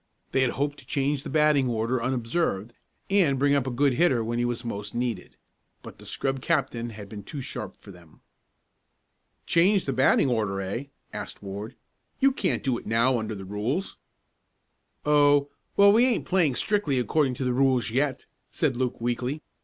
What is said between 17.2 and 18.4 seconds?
to rules yet,"